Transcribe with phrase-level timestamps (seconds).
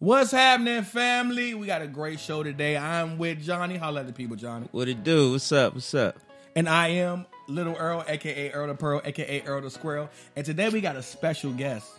[0.00, 1.54] What's happening, family?
[1.54, 2.76] We got a great show today.
[2.76, 3.76] I'm with Johnny.
[3.76, 4.68] Holla at the people, Johnny.
[4.70, 5.32] What it do?
[5.32, 5.74] What's up?
[5.74, 6.16] What's up?
[6.54, 10.08] And I am Little Earl, aka Earl the Pearl, aka Earl the Squirrel.
[10.36, 11.90] And today we got a special guest.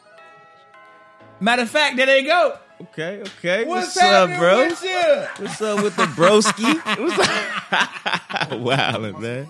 [1.42, 2.58] Matter of fact, there they go.
[2.82, 3.66] Okay, okay.
[3.66, 4.68] What's, What's, up, bro?
[4.68, 5.26] with you?
[5.46, 6.76] What's up with the broski?
[7.00, 8.60] What's up?
[8.60, 9.48] wow, man.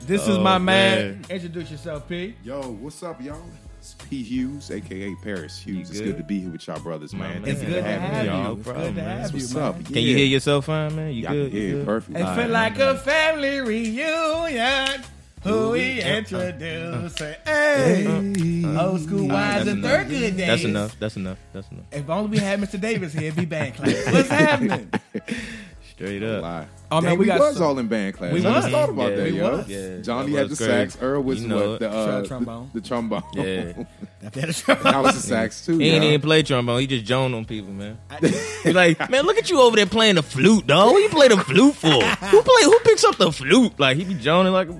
[0.00, 1.20] This is Oh, my man.
[1.20, 1.24] man.
[1.30, 2.34] Introduce yourself, P.
[2.42, 3.40] Yo, what's up, y'all?
[3.88, 4.22] It's P.
[4.22, 5.88] Hughes, aka Paris Hughes.
[5.88, 6.08] It's good?
[6.08, 7.40] good to be here with y'all brothers, man.
[7.40, 7.50] man.
[7.50, 8.30] It's good to have you.
[8.30, 8.54] y'all.
[8.54, 9.82] Good to have you, What's up?
[9.86, 11.14] Can you hear yourself fine, man?
[11.14, 11.50] You Yeah, good?
[11.52, 11.86] can You hear good?
[11.86, 12.18] perfect.
[12.18, 15.04] It feel like a family reunion.
[15.42, 16.62] Who we introduce?
[16.62, 17.08] Uh, uh, uh.
[17.08, 20.46] Say, hey, old school wise and third good days.
[20.48, 20.96] That's enough.
[21.00, 21.38] That's enough.
[21.54, 21.84] That's enough.
[21.90, 22.78] If only we had Mr.
[22.78, 24.12] Davis here, it'd be band class.
[24.12, 24.90] What's happening?
[25.98, 26.42] Straight Don't up.
[26.42, 26.66] lie.
[26.90, 28.32] Oh, man, Dang, we we, got was some- all in band class.
[28.32, 28.64] We I was.
[28.64, 29.50] just thought about Yeah, that, we yo.
[29.58, 29.68] was.
[29.68, 30.98] Yeah, Johnny that had the was sax.
[31.02, 31.80] Earl was You know what?
[31.80, 32.70] The, uh, Sure, the- trombone.
[32.72, 33.22] The, trombone.
[33.34, 33.72] Yeah.
[34.22, 35.78] that was the sax too.
[35.78, 36.08] He ain't yo.
[36.10, 36.80] even play trombone.
[36.80, 37.98] He just joned on people, man.
[38.22, 40.92] He's like, man, look at you over there playing the flute, dog.
[40.92, 41.88] What you play the flute for?
[41.90, 42.62] Who play?
[42.62, 43.78] Who picks up the flute?
[43.78, 44.72] Like he be joning like a.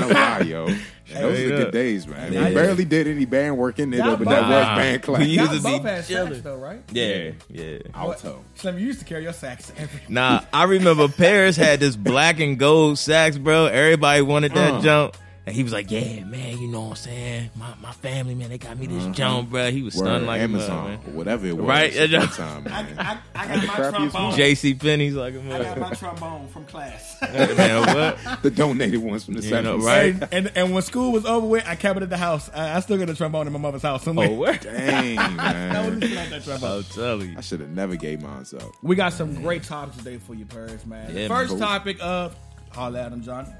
[0.00, 0.68] No lie, yo.
[1.08, 2.32] Those are Straight good days, man.
[2.32, 2.48] Yeah.
[2.48, 4.76] We barely did any band work in there, Y'all though, but that both- was Nah.
[4.76, 5.18] band class.
[5.20, 6.40] We Y'all used to both be had sax chilling.
[6.42, 6.80] though, right?
[6.92, 7.78] Yeah, yeah.
[7.94, 8.44] Alto.
[8.56, 10.00] Slim, you used to carry your sax every.
[10.08, 13.66] Nah, I remember Paris had this black and gold sax, bro.
[13.66, 14.80] Everybody wanted that Uh.
[14.82, 15.16] jump.
[15.48, 17.50] And he was like, yeah, man, you know what I'm saying?
[17.56, 19.12] My, my family, man, they got me this mm-hmm.
[19.12, 19.70] jump, bro.
[19.70, 21.96] He was Word, stunned like Amazon a mug, or whatever it was Right?
[21.96, 22.94] at that time, man.
[22.98, 24.36] I, I got my crappiest trombone.
[24.36, 24.74] J.C.
[24.74, 25.90] Penney's like I got mug.
[25.90, 27.16] my trombone from class.
[27.22, 28.42] man, what?
[28.42, 30.14] the donated ones from the You know, right?
[30.14, 32.50] and, and and when school was over with, I kept it at the house.
[32.52, 34.04] I, I still got a trombone in my mother's house.
[34.04, 34.28] somewhere.
[34.28, 34.60] Oh, what?
[34.60, 36.00] Dang, I man.
[36.00, 36.70] that trombone.
[36.70, 37.36] I'll tell you.
[37.38, 38.70] I should have never gave mine up.
[38.82, 41.16] We got some great topics today for you, Paris, man.
[41.16, 41.60] Yeah, First man.
[41.60, 42.36] topic of
[42.70, 43.50] holla at him, John.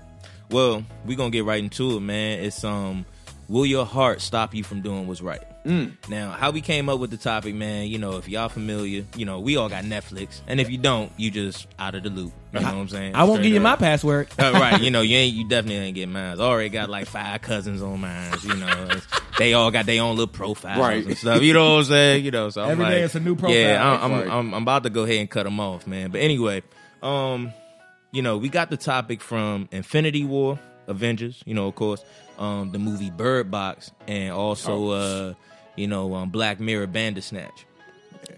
[0.51, 2.41] Well, we gonna get right into it, man.
[2.41, 3.05] It's um,
[3.49, 5.43] will your heart stop you from doing what's right?
[5.65, 5.93] Mm.
[6.09, 7.89] Now, how we came up with the topic, man.
[7.89, 11.13] You know, if y'all familiar, you know, we all got Netflix, and if you don't,
[11.19, 12.33] you just out of the loop.
[12.55, 13.15] You know what I'm saying?
[13.15, 14.29] I won't Straight give you my password.
[14.39, 16.41] Uh, right, you know, you ain't, you definitely ain't getting mine.
[16.41, 18.33] I already got like five cousins on mine.
[18.43, 18.89] You know,
[19.37, 21.05] they all got their own little profiles Right.
[21.05, 21.43] and stuff.
[21.43, 22.25] You know what I'm saying?
[22.25, 23.55] You know, so I'm Every like, day it's a new profile.
[23.57, 26.11] Yeah, I'm, I'm, I'm, I'm about to go ahead and cut them off, man.
[26.11, 26.63] But anyway,
[27.03, 27.53] um,
[28.13, 31.43] you know, we got the topic from Infinity War, Avengers.
[31.47, 32.05] You know, of course,
[32.39, 35.35] um, the movie Bird Box, and also, uh,
[35.77, 37.67] you know, um, Black Mirror Bandersnatch.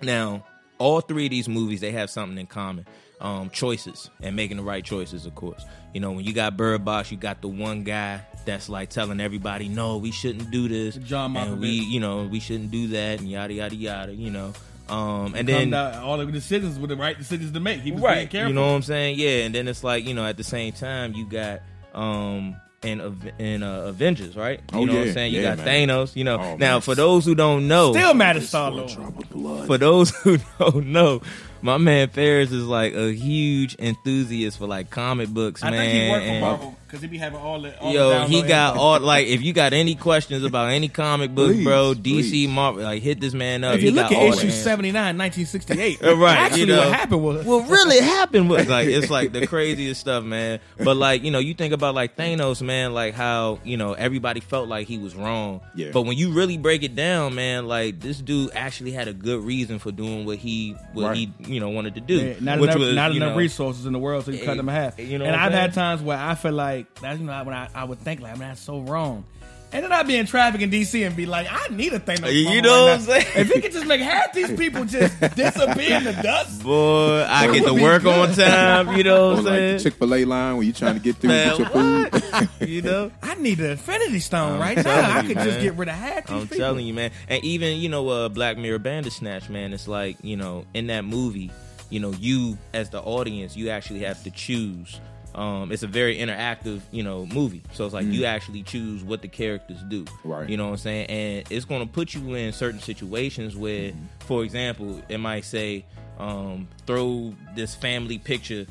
[0.02, 0.44] Now,
[0.78, 2.86] all three of these movies they have something in common.
[3.20, 5.62] Um, choices and making the right choices, of course.
[5.92, 9.20] You know, when you got Bird Box, you got the one guy that's like telling
[9.20, 13.20] everybody, "No, we shouldn't do this." John and we, you know, we shouldn't do that,
[13.20, 14.14] and yada yada yada.
[14.14, 14.54] You know,
[14.90, 17.80] um, and then down, all the decisions were the right decisions to make.
[17.80, 18.48] He was being right, careful.
[18.48, 19.18] you know what I'm saying?
[19.18, 21.60] Yeah, and then it's like you know, at the same time, you got
[21.94, 22.56] um.
[22.82, 24.58] In, Av- in uh, Avengers, right?
[24.72, 25.34] You Oh, know what I'm saying?
[25.34, 25.86] You Yeah, got man.
[25.88, 26.16] Thanos.
[26.16, 26.36] You know.
[26.40, 26.80] Oh, now, man.
[26.80, 29.66] for those who don't know, Still mad at Star Lord.
[29.66, 31.20] for those who don't know,
[31.62, 35.78] my man Paris is like a huge enthusiast for like comic books, I man.
[35.80, 37.78] think he worked for and- Marvel because he be having all the.
[37.80, 40.88] All Yo, the he got and- all like if you got any questions about any
[40.88, 42.48] comic book, Please, bro, DC please.
[42.48, 43.76] Marvel, like hit this man up.
[43.76, 44.62] If you He look got at all the issue answers.
[44.64, 46.78] 79, 1968, Uh, right, actually you know.
[46.78, 47.46] what happened was.
[47.46, 50.58] What really happened was like it's like the craziest stuff, man.
[50.78, 54.40] But like you know, you think about like Thanos, man, like how you know everybody
[54.40, 55.60] felt like he was wrong.
[55.76, 55.90] Yeah.
[55.92, 59.44] But when you really break it down, man, like this dude actually had a good
[59.44, 61.16] reason for doing what he what Right.
[61.16, 63.86] he you know wanted to do, Yeah, not which enough, was not enough know, resources
[63.86, 65.00] in the world, so you cut Eh, them in half.
[65.00, 67.68] you know and I've had times where I feel like that's you know when I,
[67.74, 69.24] I would think like man that's so wrong,
[69.72, 72.18] and then I'd be in traffic in DC and be like I need a thing.
[72.26, 73.14] You know right what now.
[73.14, 73.26] I'm saying?
[73.36, 77.52] If he could just make half these people just disappear in the dust, Boy, I
[77.52, 78.30] get to work good.
[78.30, 78.96] on time.
[78.96, 79.78] You know what I'm like the saying?
[79.80, 82.12] Chick Fil A line when you're trying to get through Man, and get your food.
[82.32, 82.48] what?
[82.68, 83.10] you know.
[83.22, 84.82] I need the Infinity Stone I'm right now.
[84.82, 86.56] telling I you, could just get rid of half these I'm people.
[86.58, 87.10] telling you, man.
[87.28, 89.72] And even you know, uh, Black Mirror Bandersnatch, man.
[89.72, 91.50] It's like you know, in that movie,
[91.90, 95.00] you know, you as the audience, you actually have to choose.
[95.34, 97.62] Um, it's a very interactive, you know, movie.
[97.72, 100.04] So it's like you actually choose what the characters do.
[100.24, 100.48] Right.
[100.48, 101.06] You know what I'm saying?
[101.06, 105.84] And it's going to put you in certain situations where, for example, it might say,
[106.18, 108.66] um, throw this family picture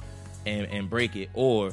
[0.45, 1.71] and, and break it, or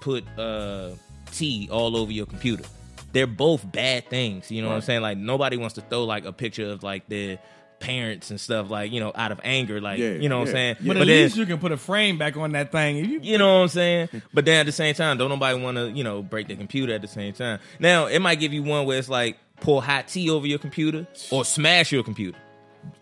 [0.00, 0.90] put uh
[1.32, 2.64] tea all over your computer.
[3.12, 4.50] They're both bad things.
[4.50, 5.02] You know what I'm saying?
[5.02, 7.38] Like nobody wants to throw like a picture of like their
[7.80, 9.80] parents and stuff like you know out of anger.
[9.80, 10.74] Like Yeah, you know what I'm yeah.
[10.74, 10.76] saying?
[10.80, 12.98] But, at then- least you can put a frame back on that thing.
[12.98, 14.08] If you, you know what I'm saying?
[14.34, 16.92] But then at the same time, don't nobody want to, you know, break the computer
[16.94, 17.60] at the same time.
[17.78, 21.06] Now, it might give you one where it's like pour hot tea over your computer
[21.30, 22.38] or smash your computer.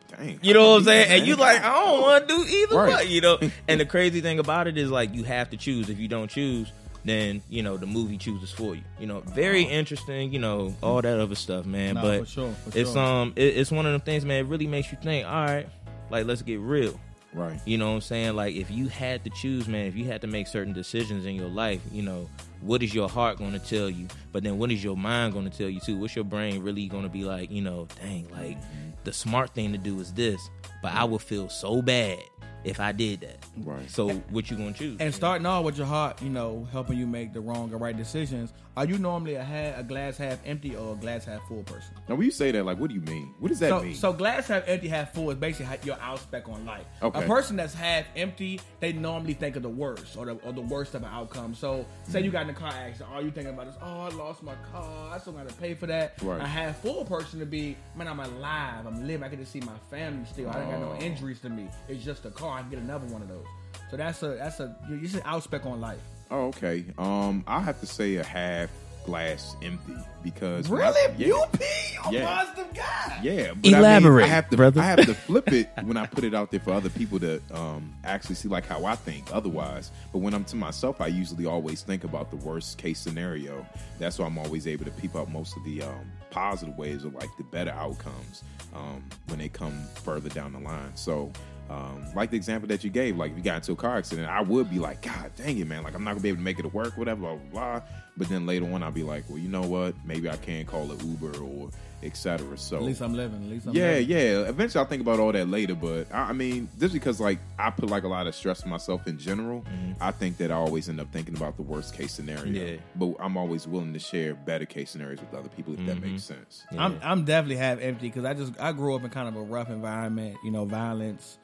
[0.09, 0.39] Dang.
[0.43, 1.11] You know what I'm saying?
[1.11, 2.95] And you like, I don't want to do either Right.
[3.05, 3.39] way, you know?
[3.69, 5.91] And the crazy thing about it is like you have to choose.
[5.91, 6.73] If you don't choose,
[7.09, 8.83] then you know the movie chooses for you.
[8.99, 10.33] You know, very interesting.
[10.33, 11.95] You know, all that other stuff, man.
[11.95, 13.03] Nah, but for sure, for it's sure.
[13.03, 14.45] um, it, it's one of them things, man.
[14.45, 15.27] It really makes you think.
[15.27, 15.69] All right,
[16.11, 16.99] like let's get real.
[17.37, 17.61] Right.
[17.67, 18.35] You know what I'm saying?
[18.35, 21.35] Like if you had to choose, man, if you had to make certain decisions in
[21.35, 22.31] your life, you know,
[22.63, 24.09] what is your heart going to tell you?
[24.33, 25.99] But then what is your mind going to tell you too?
[25.99, 28.57] What's your brain really going to be like, you know, dang, like
[29.05, 30.49] the smart thing to do is this,
[30.83, 32.19] but I would feel so bad
[32.67, 33.37] if I did that.
[33.59, 33.89] Right.
[33.91, 35.01] So what you going to choose?
[35.01, 37.97] And starting off with your heart, you know, helping you make the wrong or right
[37.97, 38.53] decisions.
[38.77, 41.95] Are you normally a, ha- a glass half empty or a glass half full person?
[42.11, 43.33] Now, when you say that, like, what do you mean?
[43.39, 43.95] What does that So, mean?
[43.95, 46.85] so glass half empty, half full is basically your outspec on life.
[47.03, 47.25] Okay.
[47.25, 50.61] A person that's half empty, they normally think of the worst or the, or the
[50.61, 51.55] worst of an outcome.
[51.55, 54.09] So, say you got in a car accident, all you thinking about is, oh, I
[54.11, 56.21] lost my car, I still got to pay for that.
[56.23, 56.43] Right.
[56.43, 59.61] A half full person to be, man, I'm alive, I'm living, I get to see
[59.61, 61.03] my family still, I ain't got no Oh.
[61.03, 61.69] injuries to me.
[61.89, 63.45] It's just a car, I can get another one of those.
[63.91, 66.01] So that's a that's a you you should outspec on life.
[66.31, 66.85] oh, okay.
[66.99, 68.69] Um, I have to say a half
[69.05, 69.95] glass empty
[70.25, 71.15] because when I- Really?
[71.19, 71.27] yeah.
[71.29, 71.65] You pee?
[71.95, 72.27] You a Yeah.
[72.43, 73.21] positive guy.
[73.23, 74.81] Yeah, but I, mean, Elaborate, I have to, brother.
[74.81, 77.41] I have to flip it when I put it out there for other people to
[77.53, 79.29] um, actually see like how I think.
[79.33, 83.65] Otherwise, but when I'm to myself, I usually always think about the worst case scenario.
[84.01, 87.11] That's why I'm always able to peep out most of the um, positive ways or
[87.11, 88.43] like the better outcomes
[88.75, 90.91] um, when they come further down the line.
[90.97, 91.31] So.
[91.69, 94.29] Um, like the example that you gave, like if you got into a car accident,
[94.29, 95.83] I would be like, God dang it, man!
[95.83, 97.51] Like I'm not gonna be able to make it to work, whatever, blah blah.
[97.79, 97.83] blah.
[98.17, 99.95] But then later on, I'll be like, well, you know what?
[100.07, 101.69] Maybe I can call it Uber or
[102.03, 102.57] etc.
[102.57, 103.43] So At least I'm living.
[103.45, 104.09] At least I'm yeah, living.
[104.09, 104.49] yeah.
[104.49, 105.75] Eventually, I'll think about all that later.
[105.75, 108.71] But I, I mean, just because like I put like a lot of stress on
[108.71, 109.65] myself in general,
[110.01, 112.47] I think that I always end up thinking about the worst case scenario.
[112.47, 112.77] Yeah.
[112.95, 116.23] But I'm always willing to share better case scenarios with other people if that makes
[116.25, 116.65] sense.
[116.79, 119.43] I'm I'm definitely half empty because I just I grew up in kind of a
[119.43, 121.39] rough environment, you know, violence,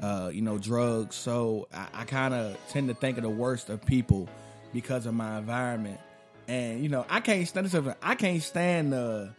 [0.00, 1.16] uh, you know, drugs.
[1.16, 4.28] So I, I kind of tend to think of the worst of people
[4.72, 6.00] because of my environment,
[6.48, 7.94] and you know, I can't stand this.
[8.02, 9.30] I can't stand the.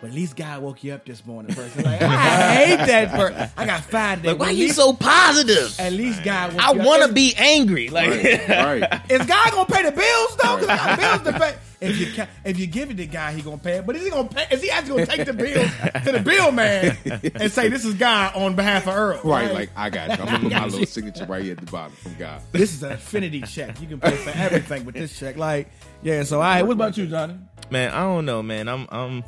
[0.00, 1.84] But at least God woke you up this morning, person.
[1.84, 3.48] Like, I hate that person.
[3.56, 4.32] I got five days.
[4.32, 5.78] like, why At you least- so positive?
[5.78, 6.54] At least God.
[6.54, 7.88] Woke I want to be angry.
[7.88, 9.00] Like, Right, right.
[9.12, 10.56] Is God gonna pay the bills though?
[10.56, 11.54] Because I got bills to pay.
[11.82, 13.86] If you ca- if you give it to God, he gonna pay it.
[13.86, 14.46] But is he gonna pay?
[14.50, 15.64] Is he actually gonna take the bill
[16.04, 16.96] to the bill man
[17.34, 19.20] and say this is God on behalf of Earl?
[19.24, 20.24] Right, like I got you.
[20.24, 22.40] I'm gonna put my little signature right here at the bottom from God.
[22.52, 23.80] this is an affinity check.
[23.80, 25.36] You can pay for everything with this check.
[25.36, 25.68] Like
[26.02, 26.22] yeah.
[26.22, 27.38] So all right, what about you, Johnny?
[27.70, 28.68] man, I don't know, man.
[28.68, 29.24] I'm, I'm,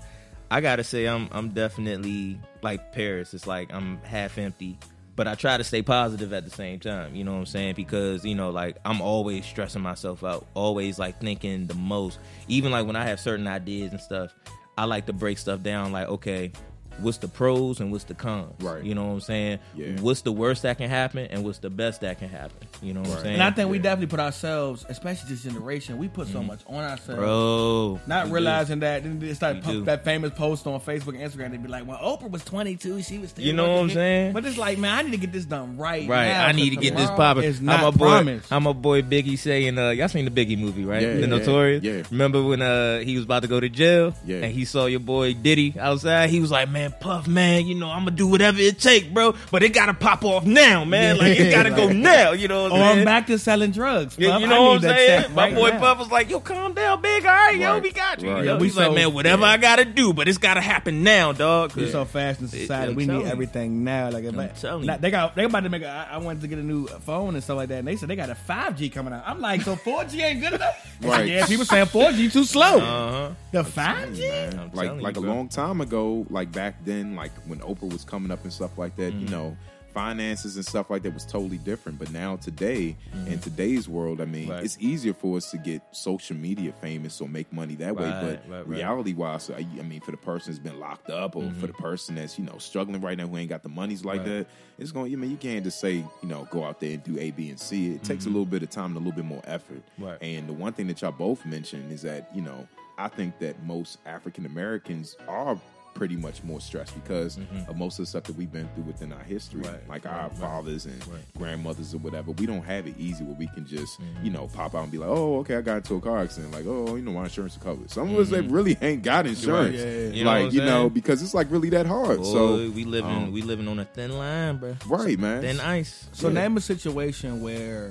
[0.51, 3.33] I gotta say, I'm, I'm definitely like Paris.
[3.35, 4.79] It's like I'm half empty,
[5.17, 7.15] but I try to stay positive at the same time.
[7.15, 7.75] You know what I'm saying?
[7.75, 12.19] Because you know, like I'm always stressing myself out, always like thinking the most.
[12.49, 14.35] Even like when I have certain ideas and stuff,
[14.77, 15.93] I like to break stuff down.
[15.93, 16.53] Like, okay.
[17.01, 18.53] What's the pros and what's the cons?
[18.61, 18.83] Right.
[18.85, 19.59] You know what I'm saying?
[19.75, 20.01] Yeah.
[20.01, 22.57] What's the worst that can happen and what's the best that can happen?
[22.83, 23.35] You know what I'm saying?
[23.35, 26.83] And I think we definitely put ourselves, especially this generation, we put so much on
[26.85, 27.21] ourselves.
[27.21, 28.01] Bro.
[28.07, 28.35] Not we do.
[28.35, 31.51] realizing that then it's like We that famous post on Facebook and Instagram.
[31.51, 34.33] They'd be like, "When Oprah was 22, she was still." You know what I'm saying?
[34.33, 36.09] But it's like, man, I need to get this done right.
[36.09, 37.45] Right, now, I need to get this tomorrow popping.
[37.45, 37.99] Is I'm a boy.
[38.07, 38.53] promised.
[38.53, 39.03] I'm a boy.
[39.03, 41.03] Biggie saying, uh, "Y'all seen the Biggie movie, right?
[41.03, 41.85] Yeah, the yeah, Notorious.
[41.85, 42.03] yeah.
[42.11, 44.15] Remember when uh he was about to go to jail?
[44.25, 44.39] Yeah.
[44.43, 46.31] and he saw your boy Diddy outside.
[46.31, 49.35] He was like, "Man, Puff, man, you know I'm gonna do whatever it take, bro.
[49.51, 51.19] But it gotta pop off now, man.
[51.19, 52.33] Like it gotta go now.
[52.33, 53.05] You know what Or I'm I'm saying?
[53.05, 54.17] back to selling drugs.
[54.19, 54.41] Yeah, Puff.
[54.41, 55.35] you I know what I'm saying?
[55.35, 55.79] My right boy now.
[55.81, 57.25] Puff was like, "Yo, calm down, big.
[57.27, 58.45] All right, yo, we got you." Right.
[58.45, 59.49] Yo, Yeah, we he's like, "Man, whatever yeah.
[59.53, 62.91] I gotta do, but it's gotta happen now, dog." We're so fast in society.
[62.91, 63.27] I'm we need you.
[63.27, 64.11] everything now.
[64.11, 65.83] Like, if I- telling they got they about to make.
[65.83, 67.97] A, I I wanted to get a new phone and stuff like that, and they
[67.97, 69.25] said they got a five G coming out.
[69.27, 70.97] I'm like, so four G ain't good enough.
[71.03, 71.29] Right.
[71.29, 72.79] Yeah, people saying four G too slow.
[72.79, 73.31] Uh huh.
[73.53, 74.31] the five G.
[74.73, 78.43] like like a long time ago, like back then, like when Oprah was coming up
[78.45, 79.21] and stuff like that, Mm-hmm.
[79.25, 79.57] you know,
[79.93, 82.01] finances and stuff like that was totally different.
[82.01, 83.33] But now today, Mm-hmm.
[83.33, 84.65] in today's world, I mean, Right.
[84.65, 88.11] it's easier for us to get social media famous or make money that way.
[88.11, 88.67] But right, right.
[88.67, 91.73] reality wise, I, I mean, for the person that's been locked up or for the
[91.75, 94.31] person that's you know struggling right now who ain't got the monies like Mm-hmm.
[94.39, 94.39] Right.
[94.39, 95.13] that, it's going.
[95.13, 97.51] I mean, you can't just say you know go out there and do A, B,
[97.51, 97.93] and C.
[97.93, 99.83] It takes a little bit of time and a little bit more effort.
[99.95, 100.05] Mm-hmm.
[100.05, 100.19] Right.
[100.23, 102.67] And the one thing that y'all both mentioned is that, you know,
[102.99, 105.57] I think that most African Americans are
[105.95, 109.13] pretty much more stressed because of most of the stuff that we've been through within
[109.13, 109.61] our history.
[109.63, 109.73] Mm-hmm.
[109.73, 111.21] Right, Like right, our right, fathers and right.
[111.39, 112.33] grandmothers or whatever.
[112.33, 114.25] We don't have it easy where we can just, Mm-hmm.
[114.27, 116.53] you know, pop out and be like, oh, okay, I got into a car accident.
[116.53, 117.91] Like, oh, you know, my insurance is covered.
[117.91, 119.77] Some of us, they really ain't got insurance.
[119.77, 119.91] yeah, yeah.
[119.91, 120.15] Mm-hmm.
[120.15, 122.19] You like, I'm you know, because it's like really that hard.
[122.19, 124.77] Boy, so, we living um, we living on a thin line, bro.
[124.87, 125.43] right, man.
[125.43, 126.09] Thin ice.
[126.13, 126.35] So Yeah.
[126.35, 127.89] name a situation where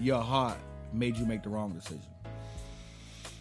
[0.00, 0.58] your heart
[0.92, 2.00] made you make the wrong decision.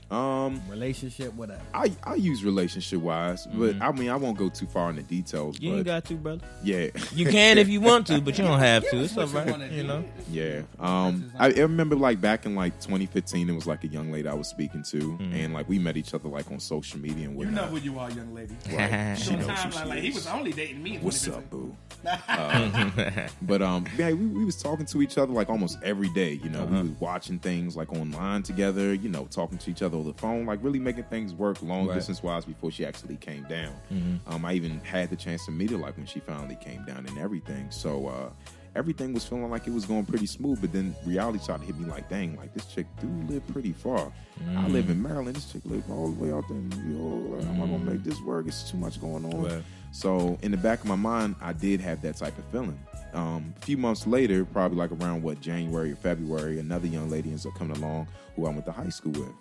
[0.10, 1.62] Um, relationship, whatever.
[1.74, 5.60] I I use relationship wise, but I mean I won't go too far into details.
[5.60, 6.42] You but ain't got to, brother.
[6.64, 8.98] yeah, You can if you want to, but you don't have to.
[9.04, 10.06] It's all what you You know.
[10.32, 10.62] yeah.
[10.80, 14.30] Um, I, I remember like back in like 2015, it was like a young lady
[14.30, 17.34] I was speaking to, and like we met each other like on social media and
[17.34, 17.66] You whatnot.
[17.66, 18.56] know who you are, young lady.
[18.72, 19.16] Right.
[19.18, 20.16] She She knows who she like he is.
[20.16, 21.00] was only dating me.
[21.00, 21.76] What's up, boo?
[22.30, 26.34] Uh, but um, yeah, we, we was talking to each other like almost every day.
[26.44, 28.94] You know, we was watching things like online together.
[28.94, 31.88] You know, talking to each other on the phone, like really making things work long
[31.88, 31.96] Right.
[31.96, 33.74] distance wise before she actually came down.
[34.28, 37.06] Um, I even had the chance to meet her like when she finally came down
[37.06, 37.70] and everything.
[37.72, 38.30] So uh,
[38.76, 40.62] everything was feeling like it was going pretty smooth.
[40.62, 43.74] But then reality started to hit me like, dang, like this chick do live pretty
[43.74, 44.12] far.
[44.56, 45.36] I live in Maryland.
[45.36, 47.40] This chick live all the way out there in New York.
[47.42, 48.48] Like, I'm not gonna make this work.
[48.48, 49.44] It's too much going on.
[49.44, 49.64] Right.
[49.92, 52.78] So in the back of my mind, I did have that type of feeling.
[53.14, 57.30] Um, a few months later, probably like around what January or February, another young lady
[57.32, 59.32] ends up coming along who I went to high school with.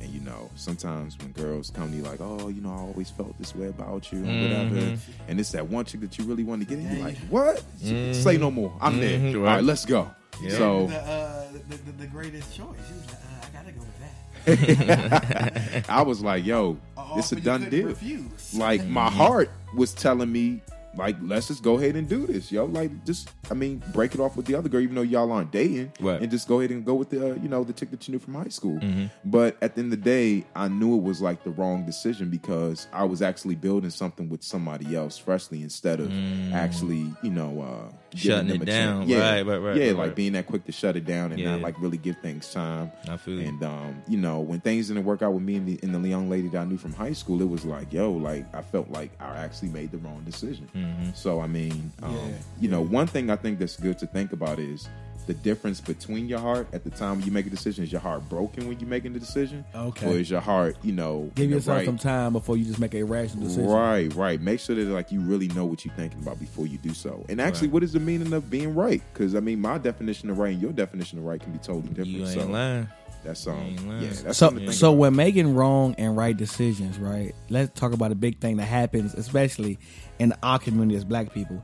[0.00, 3.10] And you know, sometimes when girls come to you like, oh, you know, I always
[3.10, 6.42] felt this way about you and whatever, and it's that one chick that you really
[6.44, 7.62] want to get in, you're like, what?
[7.80, 8.72] Say no more.
[8.80, 9.36] I'm there.
[9.36, 10.10] All right, let's go.
[10.48, 12.66] So The, uh, the, the, the greatest choice.
[12.88, 15.84] He was like, uh, I gotta go with that.
[15.88, 17.86] I was like, yo, Uh, it's a done deal.
[17.88, 18.54] Refuse.
[18.54, 20.62] like my heart was telling me
[20.96, 24.20] like let's just go ahead and do this yo like just i mean break it
[24.20, 26.20] off with the other girl even though y'all aren't dating Right.
[26.20, 28.12] and just go ahead and go with the uh, you know the chick that you
[28.12, 29.06] knew from high school Mm-hmm.
[29.30, 32.28] but at the end of the day i knew it was like the wrong decision
[32.30, 36.12] because i was actually building something with somebody else freshly instead of
[36.52, 37.94] actually you know uh Mm.
[38.18, 39.08] Shutting them it down.
[39.08, 40.14] yeah Right, right, right, yeah right, like right.
[40.16, 41.52] being that quick to shut it down and Yeah.
[41.52, 43.48] not like really give things time I feel you.
[43.48, 46.08] and um, you know, when things didn't work out with me and the, and the
[46.08, 48.90] young lady that I knew from high school, it was like, yo, like I felt
[48.90, 50.68] like I actually made the wrong decision.
[50.76, 51.10] Mm-hmm.
[51.14, 52.20] So I mean, um, Yeah.
[52.60, 54.88] you know, one thing I think that's good to think about is
[55.26, 57.84] the difference between your heart at the time you make a decision.
[57.84, 59.64] Is your heart broken when you're making the decision?
[59.74, 60.06] Okay.
[60.06, 62.94] Or is your heart, you know, Give yourself right- some time before you just make
[62.94, 63.66] a rational decision.
[63.70, 64.40] Right, right.
[64.40, 67.24] Make sure that like you really know what you're thinking about before you do so.
[67.28, 69.00] And actually, what is the meaning of being right?
[69.12, 71.88] Because I mean, my definition of right and your definition of right can be totally
[71.88, 72.08] different.
[72.08, 72.88] You ain't so lying.
[73.22, 74.08] that's um, yeah.
[74.24, 74.98] That's So, so about.
[74.98, 77.32] when making wrong and right decisions, right?
[77.48, 79.78] Let's talk about a big thing that happens, especially
[80.18, 81.62] in our community as Black people.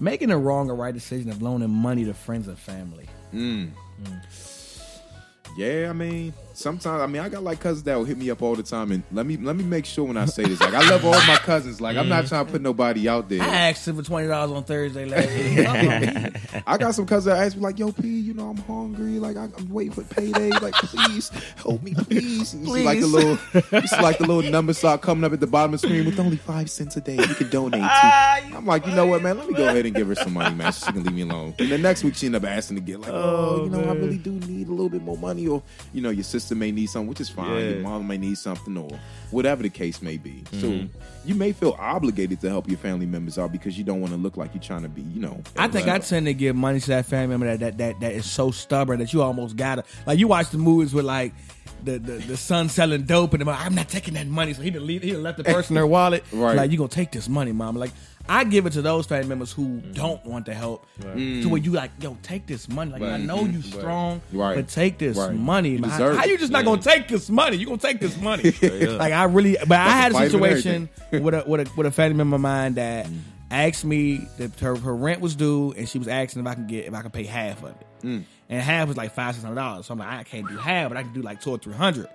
[0.00, 3.06] Making a wrong or right decision of loaning money to friends and family.
[3.32, 3.66] Hmm.
[4.02, 4.14] Hmm.
[5.56, 8.42] Yeah, I mean, sometimes I mean I got like cousins that will hit me up
[8.42, 10.74] all the time, and let me let me make sure when I say this, like
[10.74, 11.80] I love all my cousins.
[11.80, 12.28] Like I'm not mm-hmm.
[12.28, 13.42] trying to put nobody out there.
[13.42, 16.62] I asked him for twenty dollars on Thursday last week.
[16.66, 19.18] I got some cousins that ask me like, "Yo, P, you know I'm hungry.
[19.18, 20.50] Like I, I'm waiting for payday.
[20.50, 24.72] Like please help me, please." And It's like the little, it's like the little number
[24.72, 27.16] start coming up at the bottom of the screen with only five cents a day
[27.16, 27.88] you can donate to.
[27.90, 29.38] Ah, I'm like, you know what, man?
[29.38, 30.72] Let me go ahead and give her some money, man.
[30.72, 31.54] So she can leave me alone.
[31.58, 33.84] And the next week she end up asking to get like, "Oh, oh you know,
[33.84, 36.70] I really do need a little bit more money, or you know, your sister may
[36.70, 37.52] need something, which is fine.
[37.52, 37.70] Yeah.
[37.70, 38.90] Your mom may need something, or
[39.30, 40.44] whatever the case may be.
[40.52, 40.98] So mm-hmm.
[41.28, 44.18] you may feel obligated to help your family members out because you don't want to
[44.18, 45.42] look like you're trying to be, you know.
[45.56, 48.12] I think I tend to give money to that family member that that, that, that
[48.12, 51.32] is so stubborn that you almost gotta like you watch the movies with like
[51.84, 54.62] the, the, the son selling dope and the mom, I'm not taking that money, so
[54.62, 56.24] he done leave, he done left the person their wallet.
[56.32, 56.56] Right.
[56.56, 57.76] Like you gonna take this money, mom.
[57.76, 57.92] Like
[58.28, 59.94] I give it to those family members who mm.
[59.94, 60.86] don't want to help.
[61.00, 62.92] To where you like, yo, take this money.
[62.92, 64.54] Like I know you strong, Right.
[64.54, 65.34] but take this Right.
[65.34, 65.70] money.
[65.70, 65.90] You man.
[65.90, 66.30] deserve How, it.
[66.30, 67.56] you just not gonna take this money?
[67.56, 68.52] You gonna take this money?
[68.62, 71.86] Like I really, but I had a fight and situation with a with a with
[71.86, 73.18] a family member of mine that mm.
[73.50, 76.66] asked me that her, her rent was due and she was asking if I can
[76.66, 77.86] get if I can pay half of it.
[78.02, 78.24] Mm.
[78.50, 79.86] And half was like five six hundred dollars.
[79.86, 81.72] So I'm like, I can't do half, but I can do like two or three
[81.72, 82.08] hundred.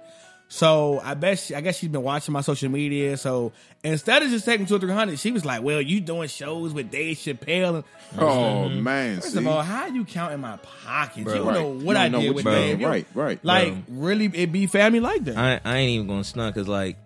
[0.48, 3.18] So I bet she, I guess she's been watching my social media.
[3.18, 3.52] So
[3.84, 6.74] instead of just taking two or three hundred, she was like, "Well, you doing shows
[6.74, 7.84] with Dave Chappelle." And,
[8.20, 9.22] Oh man, mm-hmm.
[9.22, 9.40] First see?
[9.40, 11.24] of all, how you count in my pockets?
[11.24, 11.54] Bro, you don't right.
[11.56, 12.82] know what don't I know did with you Dave.
[12.82, 13.40] Right, right.
[13.44, 14.06] Like Bro.
[14.06, 15.38] really, it be family like that.
[15.38, 16.98] I, I ain't even gonna stunt because like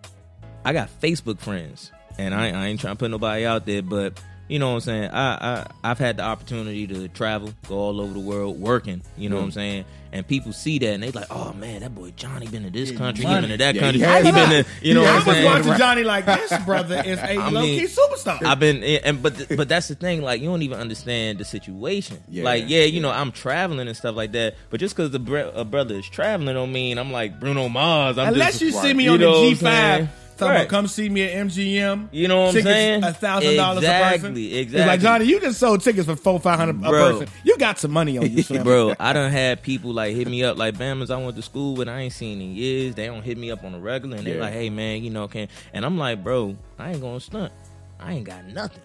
[0.64, 4.20] I got Facebook friends and I, I ain't trying to put nobody out there, but
[4.50, 5.10] you know what I'm saying.
[5.12, 9.02] I, I I've had the opportunity to travel, go all over the world working.
[9.16, 9.84] You know what I'm saying.
[10.12, 12.90] And people see that and they like, oh man, that boy Johnny been to this
[12.90, 15.14] country, he been to that Yeah, country, he he been to, you know He what
[15.14, 15.44] I'm I'm was saying.
[15.46, 18.42] watching Johnny like this brother is a I low mean, key superstar.
[18.42, 20.20] I've been, and but but that's the thing.
[20.22, 22.18] Like you don't even understand the situation.
[22.28, 22.42] Yeah.
[22.42, 24.56] like yeah, you know I'm traveling and stuff like that.
[24.70, 28.18] But just because the bre- a brother is traveling, don't mean I'm like Bruno Mars.
[28.18, 30.08] I'm Unless just, you see me You on the know what I'm G five,
[30.40, 30.60] talking Right.
[30.62, 32.08] about come see me at MGM.
[32.10, 33.04] You know what I'm tickets saying?
[33.04, 34.36] A thousand dollars a person.
[34.36, 35.00] Exactly, It's like.
[35.00, 37.28] Johnny, you just sold tickets for four five hundred a person.
[37.44, 40.58] You got some money on you, Bro, I done had people like hit me up
[40.58, 42.94] like Bama's I went to school but I ain't seen in years.
[42.96, 44.40] They don't hit me up on a regular and they Yeah.
[44.42, 47.52] like, hey man, you know, can and I'm like, bro, I ain't gonna stunt.
[48.00, 48.80] I ain't got nothing.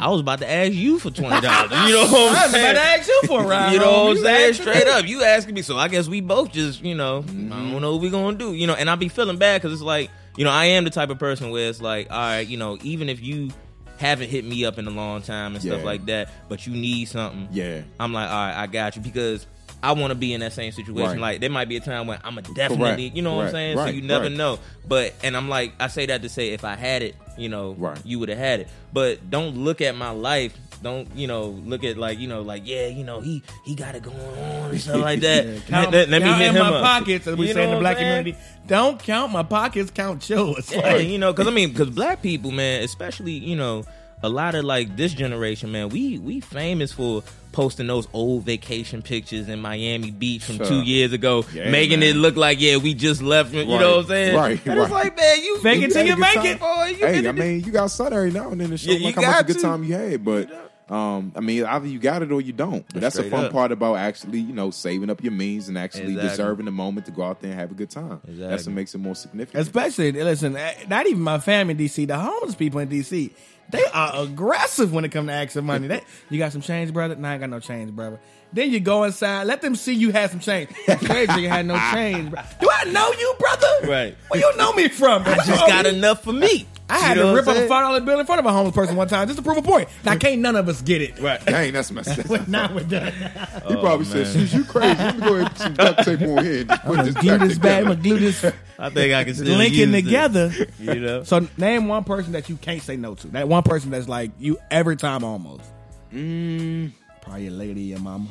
[0.00, 1.70] I was about to ask you for twenty dollars.
[1.86, 2.74] You know what I I'm was about saying?
[2.74, 3.72] to ask you for a ride.
[3.72, 3.94] You know home.
[4.08, 4.54] what I'm You saying?
[4.54, 4.90] Straight me.
[4.90, 7.52] up, you asking me, so I guess we both just, you know, Mm-hmm.
[7.52, 8.74] I don't know what we gonna do, you know.
[8.74, 11.18] And I be feeling bad because it's like, you know, I am the type of
[11.18, 13.50] person where it's like, all right, you know, even if you
[13.98, 15.84] haven't hit me up in a long time and stuff Yeah.
[15.84, 17.82] like that, but you need something, Yeah.
[17.98, 19.46] I'm like, all right, I got you because
[19.82, 21.10] I want to be in that same situation.
[21.12, 21.18] Right.
[21.20, 23.16] Like there might be a time when I'm a definitely, Correct.
[23.16, 23.52] you know what I'm Right.
[23.52, 23.76] saying.
[23.78, 24.32] so you never Right.
[24.32, 24.58] know.
[24.86, 27.74] But and I'm like, I say that to say if I had it, you know,
[27.78, 27.98] Right.
[28.04, 28.68] you would have had it.
[28.92, 30.52] But don't look at my life.
[30.82, 31.46] Don't you know?
[31.66, 34.70] Look at like you know, like yeah, you know, he he got it going on
[34.70, 35.46] and stuff like that.
[35.46, 36.82] Yeah, count, let, let me count hit in my up.
[36.84, 38.36] pockets, as we You say in the black I'm community.
[38.66, 40.70] Don't count my pockets, count yours.
[40.72, 43.84] Yeah, Like, you know, because I mean, because black people, man, especially you know,
[44.22, 49.00] a lot of like this generation, man, we we famous for posting those old vacation
[49.02, 50.66] pictures in Miami Beach from Sure.
[50.66, 52.10] two years ago, Yeah, making man.
[52.10, 53.52] it look like yeah, we just left.
[53.52, 54.36] You know what I'm saying?
[54.36, 56.46] Right, And it's like man, you Fake it till you make time.
[56.46, 56.60] it.
[56.60, 58.98] boy, you Hey, I mean, you got sun every now and then to show Yeah,
[58.98, 61.98] you like how much a good time you had, but um, I mean, either you
[61.98, 62.84] got it or you don't.
[62.92, 63.52] But that's the fun up.
[63.52, 66.28] part about actually, you know, saving up your means and actually Exactly.
[66.30, 68.20] deserving the moment to go out there and have a good time.
[68.26, 69.60] That's what makes it more significant.
[69.60, 73.30] Especially, listen, eh, not even my family in DC, the homeless people in DC,
[73.70, 75.88] they are aggressive when it comes to asking money.
[75.88, 77.16] They, you got some change, brother?
[77.16, 78.18] No, I ain't got no change, brother.
[78.52, 80.70] Then you go inside, let them see you had some change.
[80.86, 82.30] That's crazy, you had no change.
[82.30, 82.40] bro.
[82.60, 83.66] Do I know you, brother?
[83.84, 84.16] Right.
[84.28, 85.22] Where you know me from?
[85.26, 86.66] I just got oh, enough for me.
[86.90, 88.52] I had You know to rip up a five dollar bill in front of a
[88.52, 89.90] homeless person one time just to prove a point.
[90.04, 91.20] Now can't none of us get it.
[91.20, 91.44] Right.
[91.44, 92.28] Dang, that's messed up.
[92.28, 93.12] But now we're done.
[93.12, 94.96] He probably oh, said, "Sis, you crazy?
[94.96, 97.14] Let me go ahead and put some duct tape on here and just put this
[97.16, 97.80] glue this back.
[97.80, 98.40] I'm gonna glue this
[98.78, 100.52] I think I can still linking use it, together.
[100.78, 101.22] You know.
[101.24, 103.26] So name one person that you can't say no to.
[103.28, 105.64] That one person that's like you every time almost.
[106.12, 108.28] Mm, Probably your lady, your mama.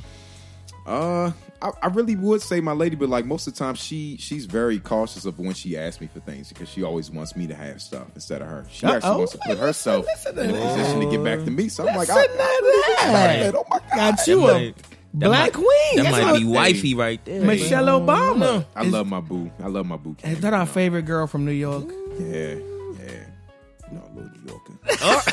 [0.85, 4.15] Uh, I, I really would say my lady, but like most of the time, she
[4.17, 7.45] she's very cautious of when she asks me for things because she always wants me
[7.47, 8.65] to have stuff instead of her.
[8.71, 8.95] She Uh-oh.
[8.95, 11.67] actually wants to put herself listen to in a position to get back to me.
[11.67, 13.55] So I'm like, Listen I, to I, that.
[13.55, 14.75] oh my god, Got you That a might-
[15.19, 16.03] that black might- queen.
[16.03, 17.41] That might be wifey right there.
[17.43, 18.65] Michelle Obama.
[18.75, 19.51] I Is- love my boo.
[19.63, 20.15] I love my boo.
[20.23, 21.85] Is that our favorite girl from New York?
[22.19, 23.89] Yeah, yeah.
[23.89, 24.73] A little New Yorker.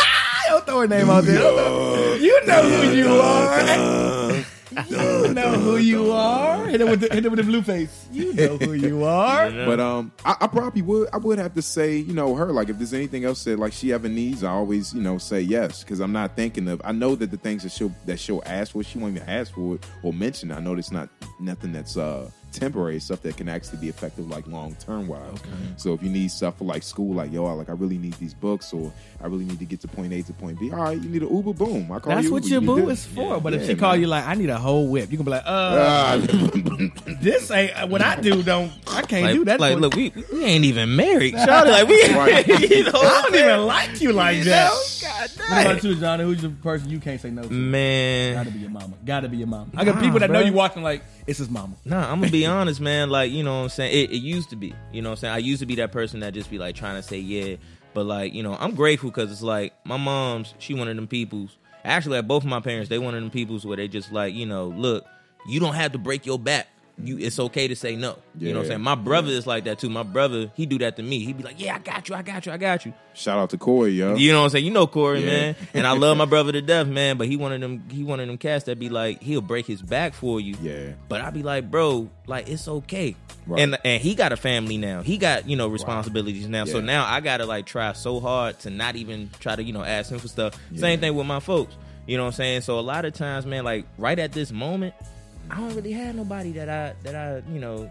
[0.48, 2.16] Don't throw her name out there.
[2.18, 4.44] You know who you are.
[4.90, 6.66] You know who you are.
[6.66, 8.06] Hit it with the, hit it with the blue face.
[8.12, 9.50] You know who you are.
[9.50, 11.08] But um, I, I probably would.
[11.12, 12.52] I would have to say, you know, her.
[12.52, 15.40] Like, if there's anything else that like she ever needs, I always, you know, say
[15.40, 16.80] yes because I'm not thinking of.
[16.84, 19.52] I know that the things that she'll that she'll ask for, she won't even ask
[19.54, 20.50] for it or mention.
[20.50, 20.54] it.
[20.54, 21.08] I know it's not
[21.40, 25.38] nothing that's uh temporary stuff that can actually be effective like long term wise.
[25.76, 28.14] So if you need stuff for like school, like yo, I, like I really need
[28.14, 30.70] these books or I really need to get to point A to point B.
[30.70, 31.52] All right, you need an Uber.
[31.54, 32.32] Boom, I call That's you.
[32.32, 33.14] what Uber, your you boo is this.
[33.14, 33.40] for.
[33.40, 34.00] But if Yeah, she call man.
[34.00, 36.16] you like, I need a whole whip, you can be like, uh, Ah,
[37.20, 38.42] this ain't what I do.
[38.42, 39.60] Don't I can't Like, do that.
[39.60, 41.34] like for- look, we, we ain't even married.
[41.34, 42.46] Shawty, like we, Right.
[42.70, 44.66] you know, I don't even like you like you that.
[44.70, 44.80] know?
[45.02, 46.24] God What about you, Johnny?
[46.24, 47.50] Who's the person you can't say no to?
[47.52, 48.94] Man, Gotta be your mama.
[49.04, 49.70] Gotta be your mama.
[49.76, 51.74] I got Nah, people that know you watching like it's his mama.
[51.84, 53.10] Nah, I'm gonna be honest, man.
[53.10, 53.92] Like, you know what I'm saying?
[53.92, 54.74] It, it used to be.
[54.92, 55.34] You know what I'm saying?
[55.34, 57.56] I used to be that person that just be like trying to say yeah.
[57.92, 61.06] But like, you know, I'm grateful because it's like my mom's, she one of them
[61.06, 64.12] people's actually like both of my parents, they one of them people's where they just
[64.12, 65.04] like, you know, look,
[65.46, 66.68] you don't have to break your back.
[67.02, 68.16] You it's okay to say no.
[68.38, 68.80] You know what I'm saying?
[68.82, 69.90] My brother is like that too.
[69.90, 71.24] My brother, he do that to me.
[71.24, 72.94] He'd be like, Yeah, I got you, I got you, I got you.
[73.14, 74.14] Shout out to Corey, yo.
[74.14, 74.64] You know what I'm saying?
[74.64, 75.26] You know Corey, Yeah.
[75.26, 75.56] man.
[75.74, 77.16] And I love my brother to death, man.
[77.16, 79.66] But he one of them he one of them cats that be like, he'll break
[79.66, 80.56] his back for you.
[80.62, 80.92] Yeah.
[81.08, 83.16] But I'd be like, bro, like it's okay.
[83.46, 83.60] Right.
[83.60, 85.02] And and he got a family now.
[85.02, 86.64] He got, you know, responsibilities now.
[86.64, 89.82] So now I gotta like try so hard to not even try to, you know,
[89.82, 90.56] ask him for stuff.
[90.76, 91.74] Same thing with my folks.
[92.06, 92.60] You know what I'm saying?
[92.60, 94.94] So a lot of times, man, like right at this moment,
[95.50, 97.90] I don't really have nobody that I that I, you know,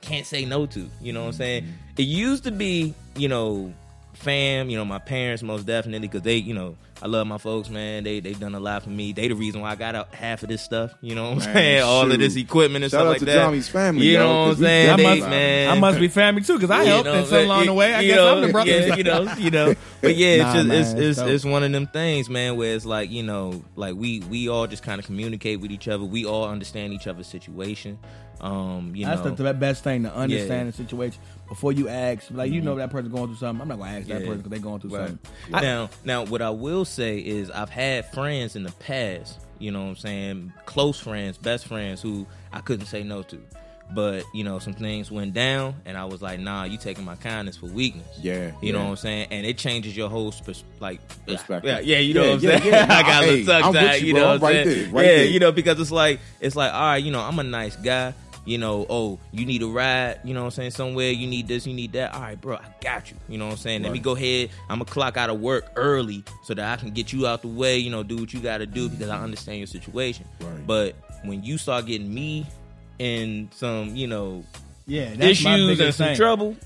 [0.00, 0.88] can't say no to.
[1.00, 1.62] You know what I'm saying?
[1.64, 1.72] Mm-hmm.
[1.98, 3.72] It used to be, you know,
[4.14, 7.68] fam, you know, my parents most definitely because they, you know, I love my folks,
[7.68, 8.04] man.
[8.04, 9.12] They they've done a lot for me.
[9.12, 10.94] They the reason why I got out half of this stuff.
[11.00, 11.82] You know what I'm Man, saying?
[11.82, 13.34] All of this equipment and Shout stuff out like to that.
[13.34, 14.90] Johnny's family, You know what I'm saying?
[14.90, 15.70] I must, man.
[15.70, 17.94] I must be family too because I You helped know, in along you- the way.
[17.94, 18.70] I guess know, I'm the brother.
[18.70, 19.74] Yeah, you know, you know.
[20.00, 21.28] But yeah, it's Nah, just man, it's it's it's, dope.
[21.30, 24.66] it's one of them things, man, where it's like, you know, like we we all
[24.66, 26.04] just kind of communicate with each other.
[26.04, 27.98] We all understand each other's situation.
[28.40, 29.30] Um, you That's know.
[29.30, 30.70] the, the best thing to understand Yeah.
[30.70, 32.26] the situation before you ask.
[32.30, 33.62] Like you know that person going through something.
[33.62, 34.26] I'm not gonna ask that Yeah.
[34.26, 35.08] person because they're going through Right.
[35.08, 35.30] something.
[35.50, 39.82] Now, now, what I will say is I've had friends in the past, you know
[39.82, 43.38] what I'm saying, close friends, best friends who I couldn't say no to.
[43.94, 47.16] But, you know, some things went down and I was like, nah, you taking my
[47.16, 48.06] kindness for weakness.
[48.20, 48.84] Yeah, You know yeah.
[48.84, 49.26] what I'm saying?
[49.30, 51.64] And it changes your whole pers- like Perspective.
[51.70, 52.72] Yeah, yeah, you know Yeah, what I'm yeah, saying?
[52.72, 52.86] yeah.
[52.88, 54.22] I got a little with you, you bro.
[54.22, 54.84] know I'm what I'm right saying?
[54.84, 55.24] there, right yeah, there.
[55.26, 58.14] you know, because it's like it's like, all right, you know, I'm a nice guy.
[58.44, 61.48] You know, oh, you need a ride, you know what I'm saying, somewhere, you need
[61.48, 62.14] this, you need that.
[62.14, 63.16] All right, bro, I got you.
[63.28, 63.82] You know what I'm saying?
[63.82, 64.50] Let me go ahead.
[64.68, 67.48] I'm gonna clock out of work early so that I can get you out the
[67.48, 70.26] way, you know, do what you gotta do because I understand your situation.
[70.40, 70.66] Right.
[70.66, 72.46] But when you start getting me
[72.98, 74.44] in some, you know,
[74.86, 76.16] Yeah, issues and some thing.
[76.16, 76.56] trouble,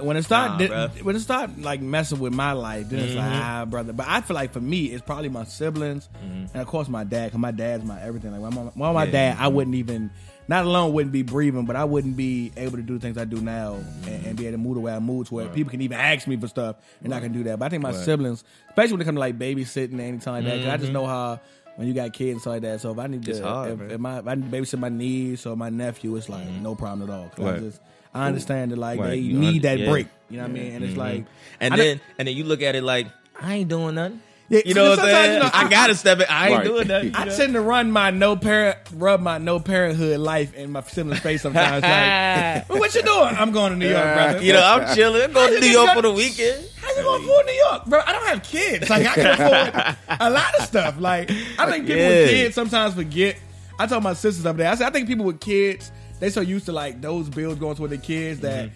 [0.00, 3.24] when it start Nah, when it start like messing with my life, then it's like
[3.30, 3.40] Mm-hmm.
[3.42, 3.92] ah, brother.
[3.92, 7.30] But I feel like for me, it's probably my siblings and of course my dad.
[7.30, 8.32] Cause my dad's my everything.
[8.32, 9.10] Like my, my, my Yeah.
[9.12, 10.10] dad, I wouldn't even,
[10.48, 13.24] not alone wouldn't be breathing, but I wouldn't be able to do the things I
[13.26, 13.74] do now
[14.06, 15.98] and, and be able to move the way I move to where people can even
[15.98, 17.58] ask me for stuff and I can do that.
[17.58, 20.44] But I think my siblings, especially when it comes to like babysitting and anything like
[20.44, 21.40] that, 'cause I just know how.
[21.76, 23.44] When you got kids and stuff like that, so if I need to, Mm-hmm.
[23.44, 26.28] Hard, if, if, my, if I need to babysit my niece or my nephew, it's
[26.28, 27.28] like no problem at all.
[27.28, 27.60] 'Cause I Right.
[27.60, 27.80] just,
[28.12, 29.10] I understand that like Right.
[29.10, 29.88] they You need under- that yeah.
[29.88, 30.08] break.
[30.28, 30.72] You know what I mean?
[30.72, 31.24] And it's like,
[31.60, 33.06] and I then and then you look at it like
[33.40, 34.20] I ain't doing nothing.
[34.50, 35.32] Yeah, you know what I'm saying?
[35.34, 36.30] you know, I, I- gotta step it.
[36.32, 36.64] I ain't Right.
[36.66, 37.14] doing nothing.
[37.14, 37.36] I know?
[37.36, 41.42] tend to run my no parent, rub my no parenthood life in my sibling's face
[41.42, 41.82] sometimes.
[41.82, 43.36] like, well, what you doing?
[43.36, 44.42] I'm going to New York, brother.
[44.42, 45.22] You know, I'm chilling.
[45.22, 46.64] I'm going to New get York got- for the weekend.
[46.80, 48.00] How you gonna afford New York, bro?
[48.06, 48.88] I don't have kids.
[48.88, 50.98] Like I can afford a lot of stuff.
[50.98, 52.08] Like I think people Yeah.
[52.08, 53.36] with kids sometimes forget.
[53.78, 54.70] I told my sisters up there.
[54.70, 57.76] I said I think people with kids they so used to like those bills going
[57.76, 58.70] toward their kids that.
[58.70, 58.74] Mm-hmm.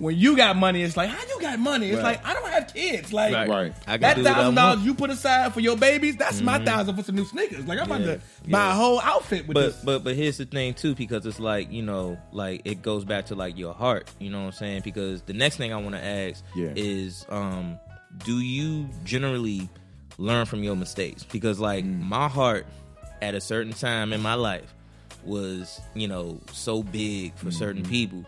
[0.00, 1.88] When you got money, it's like, how you got money?
[1.90, 2.16] It's Right.
[2.16, 3.12] like, I don't have kids.
[3.12, 3.48] Like, Right.
[3.48, 3.72] Right.
[3.86, 6.40] I can that do what I thousand dollars you put aside for your babies, that's
[6.40, 7.66] my thousand for some new sneakers.
[7.66, 7.96] Like, I'm Yeah.
[7.96, 9.84] about to buy a whole outfit with But this.
[9.84, 13.26] but but here's the thing too, because it's like you know, like it goes back
[13.26, 14.10] to like your heart.
[14.18, 14.82] You know what I'm saying?
[14.84, 16.72] Because the next thing I want to ask Yeah.
[16.74, 17.78] is, um,
[18.24, 19.68] do you generally
[20.16, 21.24] learn from your mistakes?
[21.30, 22.00] Because like Mm.
[22.08, 22.66] my heart,
[23.20, 24.72] at a certain time in my life,
[25.26, 27.90] was you know so big for certain Mm-hmm.
[27.92, 28.24] people,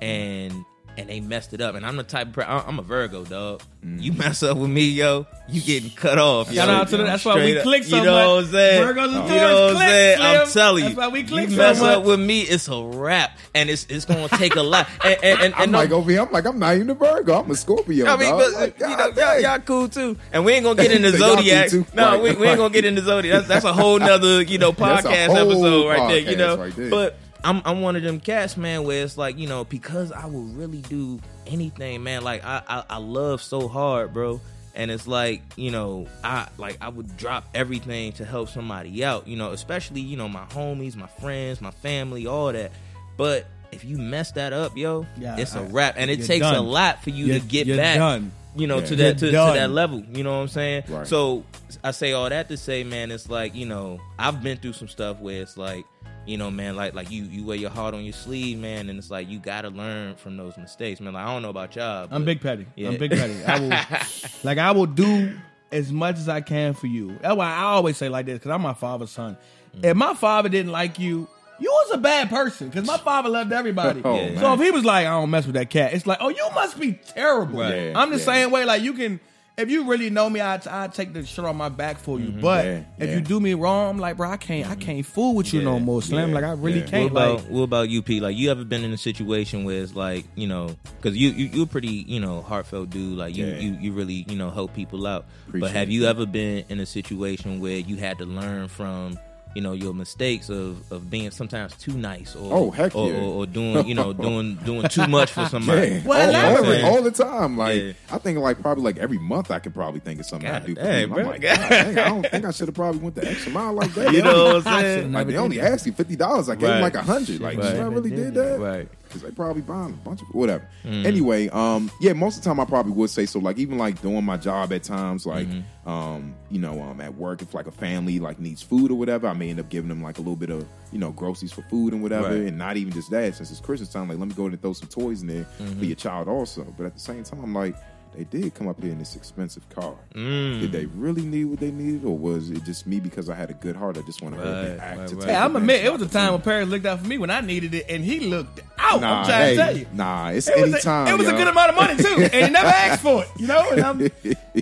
[0.00, 0.54] and
[0.96, 1.74] and they messed it up.
[1.74, 3.62] And I'm the type of per- I- I'm a Virgo dog.
[3.84, 4.02] Mm.
[4.02, 6.52] You mess up with me, yo, you getting cut off.
[6.52, 6.74] Shout yo.
[6.74, 7.06] out to them.
[7.06, 7.62] That's why we up.
[7.62, 8.26] click so You know much.
[8.28, 8.82] what I'm saying?
[8.82, 10.18] Virgos and you Taurus know what I'm click, saying?
[10.20, 10.88] I'm telling you.
[10.90, 11.96] That's why we click you mess much.
[11.98, 14.88] up with me, it's a wrap, and it's it's gonna take a lot.
[15.04, 16.22] And, and, and, I'm and like no- over here.
[16.22, 17.40] I'm like I'm not even a Virgo.
[17.40, 18.06] I'm a Scorpio.
[18.06, 18.40] I mean, dog.
[18.40, 21.18] but, Like, you know, y'all, y'all cool too, and we ain't gonna get into Y'all
[21.18, 21.94] cool zodiac.
[21.94, 23.36] No, Right, we, we ain't gonna get into zodiac.
[23.36, 26.18] That's, that's a whole nother you know podcast episode right there.
[26.18, 29.46] You know, right but I'm I'm one of them cats, man, where it's like you
[29.48, 32.22] know because I will really do anything, man.
[32.22, 34.40] Like I I, I love so hard, bro.
[34.74, 39.26] And it's like you know, I like I would drop everything to help somebody out.
[39.28, 42.72] You know, especially you know my homies, my friends, my family, all that.
[43.16, 46.60] But if you mess that up, yo, Yeah, it's a wrap, and it takes a
[46.60, 47.96] lot for you You're- to get back.
[47.96, 48.32] done.
[48.54, 48.86] You know, Yeah.
[48.86, 50.02] to that to, to that level.
[50.12, 50.84] You know what I'm saying?
[50.88, 51.06] Right.
[51.06, 51.44] So
[51.84, 54.88] I say all that to say, man, it's like you know I've been through some
[54.88, 55.84] stuff where it's like
[56.26, 58.98] you know, man, like like you you wear your heart on your sleeve, man, and
[58.98, 61.14] it's like you got to learn from those mistakes, man.
[61.14, 62.08] Like I don't know about y'all.
[62.10, 62.66] I'm big petty.
[62.76, 62.88] Yeah.
[62.88, 63.44] I'm big petty.
[63.44, 63.68] I will,
[64.44, 65.36] like, I will do
[65.72, 67.18] as much as I can for you.
[67.22, 69.36] That's why I always say like this because I'm my father's son.
[69.76, 69.84] Mm.
[69.84, 73.52] If my father didn't like you, you was a bad person because my father loved
[73.52, 74.00] everybody.
[74.04, 74.40] Oh, Yeah.
[74.40, 76.46] So if he was like, I don't mess with that cat, it's like, oh, you
[76.54, 77.60] must be terrible.
[77.60, 77.92] Right.
[77.94, 78.24] I'm the Yeah.
[78.24, 78.64] same way.
[78.64, 79.20] Like you can.
[79.58, 82.28] If you really know me, I I take the shirt on my back for you.
[82.28, 82.40] Mm-hmm.
[82.42, 83.14] But Yeah, if yeah.
[83.14, 84.80] you do me wrong, I'm like, bro, I can't, I mm-hmm.
[84.80, 86.28] can't fool with you no more, Slim.
[86.28, 86.86] yeah, like I really yeah.
[86.86, 87.10] Can't.
[87.10, 88.20] about like, what about you, P?
[88.20, 91.46] Like you ever been in a situation where it's like you know because you you
[91.46, 93.16] you're pretty you know heartfelt dude.
[93.16, 93.58] Like you Yeah.
[93.58, 95.24] you, you really you know help people out.
[95.46, 95.92] but Appreciate have it.
[95.92, 99.18] you ever been in a situation where you had to learn from
[99.56, 103.18] you know your mistakes of, of being sometimes too nice or Oh, heck or, yeah.
[103.20, 105.88] or, or doing you know doing doing too much for somebody.
[105.92, 106.02] Yeah.
[106.04, 106.28] Well, all,
[106.62, 106.84] elaborate.
[106.84, 107.56] all, all the time.
[107.56, 107.92] Like Yeah.
[108.12, 110.66] I think like probably like every month I could probably think of something I God
[110.66, 110.74] do.
[110.74, 111.04] dang.
[111.04, 111.24] I'm bro.
[111.24, 113.94] like, God dang, I don't think I should have probably went the extra mile like
[113.94, 114.12] that.
[114.12, 115.12] You They know only- what I'm saying?
[115.12, 116.48] Like they only did asked you fifty dollars.
[116.50, 117.40] I gave them like a hundred.
[117.40, 117.66] Like Right.
[117.70, 118.60] should I really did that?
[118.60, 118.88] Right.
[119.16, 120.68] Because they probably buying a bunch of whatever.
[120.84, 121.04] Mm.
[121.04, 123.38] Anyway, um, yeah, most of the time I probably would say so.
[123.38, 125.88] Like even like doing my job at times, like Mm-hmm.
[125.88, 129.26] um, you know, um, at work if like a family like needs food or whatever,
[129.28, 131.62] I may end up giving them like a little bit of you know groceries for
[131.62, 132.48] food and whatever, Right.
[132.48, 133.34] and not even just that.
[133.34, 135.46] Since it's Christmas time, like let me go in and throw some toys in there
[135.60, 135.78] Mm-hmm.
[135.78, 136.64] for your child also.
[136.76, 137.74] But at the same time, I'm like.
[138.16, 139.94] They did come up here in this expensive car.
[140.14, 140.60] Mm.
[140.60, 143.50] Did they really need what they needed, or was it just me because I had
[143.50, 143.98] a good heart?
[143.98, 145.20] I just want to Right, act right, to right.
[145.22, 146.44] take Hey, I'm advantage admit, it was a time when opportunity.
[146.50, 149.00] Paris looked out for me when I needed it, and he looked out.
[149.02, 149.86] Nah, I'm trying hey, to tell you.
[149.92, 151.06] nah, it's It was, anytime.
[151.08, 153.28] a, it was a good amount of money too, and he never asked for it.
[153.38, 153.98] You know, and I'm,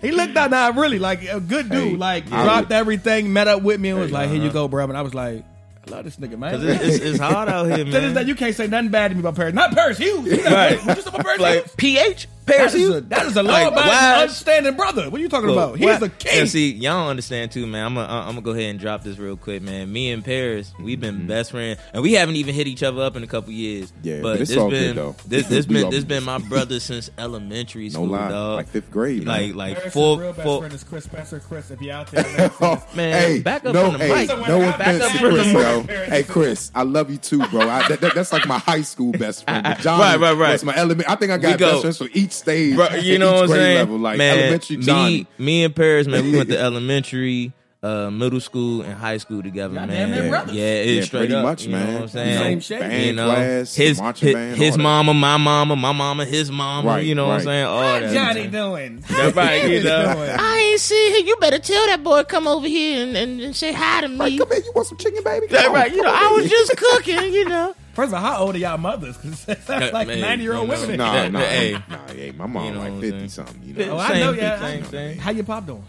[0.02, 0.50] he looked out.
[0.50, 3.80] Now, really, like a good dude, Hey, like I dropped would- everything, met up with
[3.80, 4.52] me, and was Hey, like, "Here you uh-huh.
[4.52, 5.44] go, bro." And I was like,
[5.86, 8.12] "I love this nigga, man." Cause it's, it's, it's hard out here, To this day,
[8.14, 8.26] man.
[8.26, 9.54] you can't say nothing bad to me about Paris.
[9.54, 10.26] Not Paris Hughes.
[10.26, 10.84] You know, Right.
[10.86, 11.74] Would you say about Paris Like Hughes?
[11.76, 12.28] PH.
[12.46, 15.08] Paris, That is you- a, that is a like, law-abiding, why- understanding brother.
[15.10, 15.76] What are you talking Look, about?
[15.78, 16.40] He's what- the king.
[16.40, 17.86] And see, y'all understand too, man.
[17.86, 19.90] I'm gonna I'm gonna go ahead and drop this real quick, man.
[19.92, 21.26] Me and Paris, we've been Mm-hmm.
[21.28, 23.92] best friends, and we haven't even hit each other up in a couple years.
[24.02, 25.16] Yeah, but, but it's this all been good, though.
[25.26, 28.56] this this been this been my brother since elementary school, No school, lie, dog.
[28.56, 29.56] like fifth grade, like man.
[29.56, 30.58] like Paris' four real best four.
[30.60, 31.40] friend is Chris Spencer.
[31.40, 34.26] Chris, if you're out there, man, Oh, Man, hey, back up no, from the hey,
[34.26, 34.48] mic.
[34.48, 35.56] No Back offense up to from Chris, mic.
[35.56, 35.82] though.
[36.04, 37.60] Hey, Chris, I love you too, bro.
[37.62, 39.62] I, that, that- that's like my high school best friend.
[39.64, 40.52] But Johnny Right, right, right.
[40.52, 41.08] was my element.
[41.08, 42.76] I think I got best friends for each stage.
[42.76, 43.78] Bro, you know what I'm saying?
[43.78, 45.18] Level, like man, elementary Johnny.
[45.38, 49.42] me, me and Paris, man, we went to elementary, uh, middle school, and high school
[49.42, 50.10] together, Y'all man.
[50.10, 50.32] damn.
[50.54, 51.92] Yeah, it's Yeah, straight pretty up, much, you know man.
[51.94, 52.38] what I'm saying?
[52.38, 52.80] Same shape.
[52.80, 54.82] Band you know, class, his marching his, band, his all that.
[54.82, 56.88] mama, my mama, my mama, his mama.
[56.88, 57.64] Right, you know what I'm saying?
[57.66, 58.14] All What that.
[58.14, 59.04] Johnny doing?
[59.08, 60.14] That's right, you know.
[60.14, 60.30] doing?
[60.38, 61.26] I ain't see him.
[61.26, 64.16] You better tell that boy come over here and, and, and say hi to me.
[64.16, 65.46] Like, come here, you want some chicken, baby?
[65.48, 67.74] Come That's on, right, you know, on, I was just cooking, you know.
[67.94, 69.16] First of all, how old are y'all mothers?
[69.16, 70.80] Because it sounds like Man, ninety year old you know.
[70.82, 70.96] women.
[70.98, 71.72] Nah, That- nah, hey.
[71.88, 73.62] nah, hey, my mom You know like fifty something.
[73.62, 74.58] You know, Oh, I know, yeah.
[74.60, 75.18] same I- thing.
[75.18, 75.84] How your pop doing?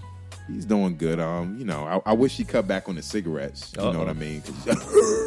[0.48, 1.20] He's doing good.
[1.20, 3.72] Um, you know, I, I wish he cut back on the cigarettes.
[3.76, 3.92] You Uh-oh.
[3.92, 4.42] know what I mean?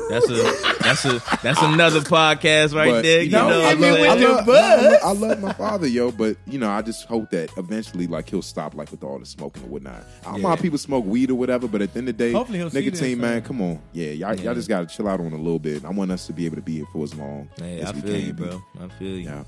[0.09, 3.19] That's a that's a that's another podcast right But, there.
[3.21, 4.49] you You know, know, I me love, with I, the love.
[4.49, 6.11] I love- I love my father, yo.
[6.11, 9.27] But you know, I just hope that eventually, like, he'll stop, like, with all the
[9.27, 10.03] smoking and whatnot.
[10.23, 10.49] I don't Yeah.
[10.49, 12.71] mind people smoke weed or whatever, but at the end of the day, Hopefully he'll
[12.71, 13.43] see this, nicotine, man, man.
[13.43, 14.45] come on, yeah, y'all, Yeah.
[14.45, 15.85] y'all just gotta chill out on a little bit.
[15.85, 17.93] I want us to be able to be here for as long Hey, as I
[17.93, 18.63] we feel can you, bro.
[18.81, 19.15] I feel you.
[19.29, 19.45] Yeah.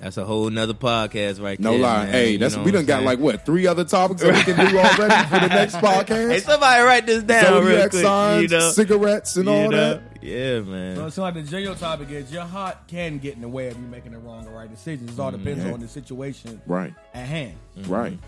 [0.00, 1.78] That's a whole nother podcast right No there.
[1.80, 2.04] No lie.
[2.04, 2.12] man.
[2.12, 4.56] Hey, You that's know we done got like what three other topics that we can
[4.70, 6.30] do already for the next podcast.
[6.30, 8.02] Hey, somebody write this down real Zodiac quick.
[8.02, 9.76] signs, you know, cigarettes, and you all know?
[9.94, 10.02] that.
[10.22, 10.96] Yeah, man.
[10.96, 13.78] So, so like the general topic is your heart can get in the way of
[13.78, 15.12] you making the wrong or right decisions.
[15.12, 15.44] It all mm-hmm.
[15.44, 15.72] depends Yeah.
[15.74, 17.54] on the situation Right, at hand.
[17.78, 17.92] Mm-hmm.
[17.92, 18.18] right.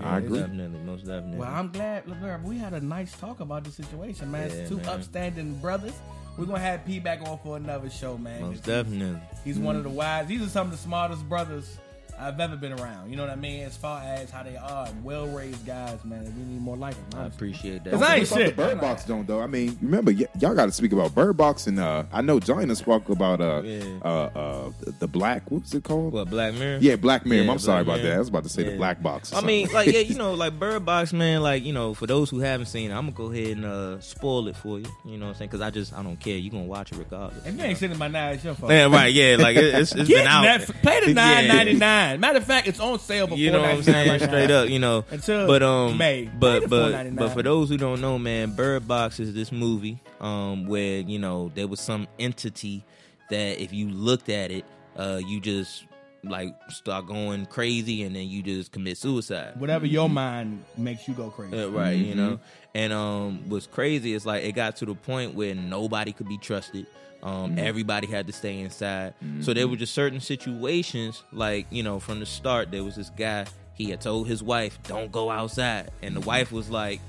[0.00, 0.38] I agree.
[0.40, 1.38] Definitely, most definitely.
[1.38, 2.08] Well, I'm glad.
[2.08, 4.48] Look, look, we had a nice talk about the situation, man.
[4.50, 4.86] Yeah, It's two man.
[4.88, 5.92] upstanding brothers.
[6.36, 8.40] We're gonna have P back on for another show, man.
[8.42, 9.20] most 'cause definitely.
[9.44, 10.26] He's one of the wise.
[10.26, 11.78] These are some of the smartest brothers
[12.18, 13.10] I've ever been around.
[13.10, 13.64] You know what I mean?
[13.64, 16.24] As far as how they are, well raised guys, man.
[16.24, 17.20] We need more like them.
[17.20, 17.92] I appreciate that.
[17.94, 18.56] Cause I ain't shit.
[18.56, 19.40] The Bird Box don't though.
[19.40, 22.38] I mean, remember y- y'all got to speak about Bird Box and uh, I know
[22.40, 23.82] Johnny done spoke about uh, Yeah.
[24.04, 25.50] uh, uh, the black.
[25.50, 26.12] What's it called?
[26.12, 26.78] What Black Mirror?
[26.80, 27.44] Yeah, Black Mirror.
[27.44, 28.10] Yeah, I'm sorry Black about Mirror.
[28.10, 28.16] that.
[28.16, 29.32] I was about to say the Black Box.
[29.34, 31.42] I mean, like, yeah, you know, like Bird Box, man.
[31.42, 34.00] Like, you know, for those who haven't seen it, I'm gonna go ahead and uh,
[34.00, 34.86] spoil it for you.
[35.04, 35.50] You know what I'm saying?
[35.50, 36.36] Because I just, I don't care.
[36.38, 37.44] You gonna watch it regardless.
[37.46, 38.72] If you ain't sitting by now, it's your fault.
[38.72, 39.12] Yeah, right.
[39.12, 40.44] Yeah, like it, it's, it's Get been out.
[40.44, 40.82] Netflix.
[40.82, 42.03] Pay the nine ninety nine.
[42.18, 44.08] Matter of fact, it's on sale before You know what I'm saying?
[44.08, 45.04] right Straight up, you know.
[45.10, 46.24] Until but um, May.
[46.38, 50.66] But but but for those who don't know, man, Bird Box is this movie um
[50.66, 52.84] where you know there was some entity
[53.30, 54.64] that if you looked at it,
[54.96, 55.84] uh, you just
[56.28, 59.58] like start going crazy and then you just commit suicide.
[59.58, 61.56] Whatever your mind makes you go crazy.
[61.58, 62.04] Uh, right, Mm-hmm.
[62.08, 62.38] you know.
[62.74, 66.38] And um what's crazy is like it got to the point where nobody could be
[66.38, 66.86] trusted.
[67.22, 67.58] Um Mm-hmm.
[67.58, 69.14] everybody had to stay inside.
[69.40, 73.10] So there were just certain situations like, you know, from the start there was this
[73.10, 76.28] guy, he had told his wife, "Don't go outside." And the Mm-hmm.
[76.28, 77.00] wife was like,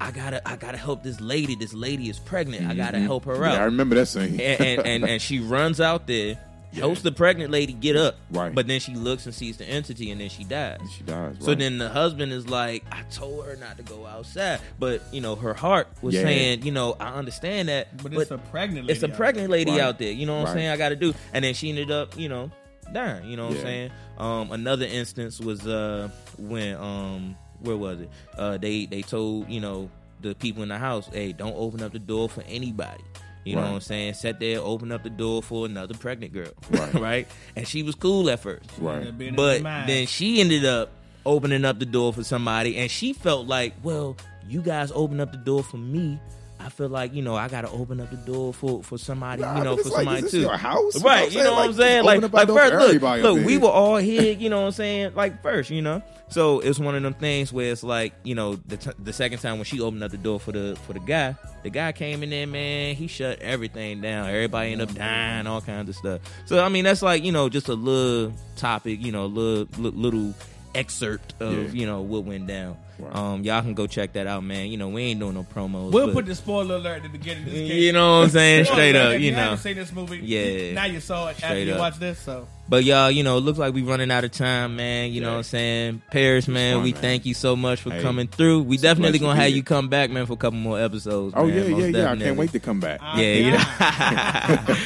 [0.00, 1.54] "I got to I got to help this lady.
[1.54, 2.66] This lady is pregnant.
[2.66, 3.42] I got to help her Mm-hmm.
[3.44, 4.38] yeah, I remember that scene.
[4.40, 6.36] and, and, and and she runs out there,
[6.72, 8.16] helps the pregnant lady get up.
[8.30, 8.54] Right.
[8.54, 10.80] But then she looks and sees the entity and then she dies.
[10.96, 11.36] she dies.
[11.40, 11.58] So right.
[11.58, 14.60] then the husband is like, I told her not to go outside.
[14.78, 16.22] But, you know, her heart was Yeah.
[16.22, 17.96] saying, you know, I understand that.
[18.02, 18.92] But it's a pregnant lady.
[18.92, 19.80] it's a out pregnant lady Right.
[19.80, 20.12] out there.
[20.12, 20.68] You know what I'm saying?
[20.68, 21.12] I got to do.
[21.32, 22.50] And then she ended up, you know,
[22.92, 23.28] dying.
[23.28, 23.58] You know what Yeah.
[23.60, 23.90] I'm saying?
[24.18, 28.10] Um, another instance was uh, when, um, where was it?
[28.38, 29.90] Uh, they, they told, you know,
[30.22, 33.02] the people in the house, hey, don't open up the door for anybody.
[33.44, 34.14] You know what I'm saying?
[34.14, 36.52] Sat there, open up the door for another pregnant girl.
[36.70, 36.94] Right.
[36.94, 37.28] right?
[37.56, 38.70] And she was cool at first.
[38.78, 39.02] right.
[39.02, 39.12] there.
[39.12, 40.90] Being in But then she ended up
[41.26, 44.16] opening up the door for somebody, and she felt like, well,
[44.48, 46.18] you guys opened up the door for me.
[46.62, 49.42] I feel like you know I got to open up the door for for somebody,
[49.42, 50.40] Nah, you know, for like, somebody too.
[50.40, 50.94] your house?
[50.94, 51.32] You know right?
[51.32, 52.04] You know what I'm saying?
[52.04, 52.22] saying?
[52.22, 54.32] Like, like first, look, look, we were all here.
[54.34, 55.12] You know what I'm saying?
[55.14, 56.02] Like first, you know.
[56.28, 59.38] So it's one of them things where it's like, you know, the t- the second
[59.38, 62.22] time when she opened up the door for the for the guy, the guy came
[62.22, 62.94] in there, man.
[62.94, 64.28] He shut everything down.
[64.28, 66.20] Everybody ended up dying, all kinds of stuff.
[66.44, 69.66] So I mean, that's like you know, just a little topic, you know, a little
[69.80, 70.34] little
[70.74, 71.80] excerpt of Yeah.
[71.80, 72.76] you know what went down.
[73.00, 73.14] Right.
[73.16, 74.68] Um, y'all can go check that out, man.
[74.70, 75.92] You know, we ain't doing no promos.
[75.92, 77.82] We'll put the spoiler alert at the beginning of this case.
[77.82, 78.64] you know what I'm saying?
[78.66, 79.38] Straight up, you you know.
[79.38, 80.72] haven't seen this movie, Yeah.
[80.74, 81.78] now you saw it after Straight you up.
[81.80, 82.18] watched this.
[82.20, 85.12] So But y'all, you know, it looks like we running out of time, man.
[85.12, 86.02] You know what I'm saying?
[86.12, 87.02] Paris, man, fun, we man.
[87.02, 88.62] thank you so much for Hey, coming through.
[88.62, 91.34] We definitely gonna to have be you come back, man, for a couple more episodes.
[91.36, 92.12] Oh man, yeah, most yeah, yeah.
[92.12, 93.00] I can't wait to come back.
[93.02, 93.50] I- Yeah, you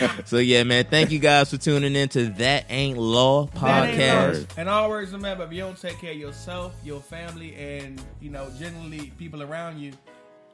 [0.09, 0.11] know.
[0.25, 4.01] so yeah, man, thank you guys for tuning in to That Ain't Law That ain't
[4.01, 4.41] podcast.
[4.41, 4.47] law.
[4.57, 8.49] And always remember, if you don't take care of yourself, your family, and you know,
[8.59, 9.93] generally people around you,